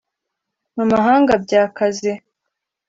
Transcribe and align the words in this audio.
Mu 0.75 0.83
mahanga 0.91 1.31
byakaze 1.43 2.11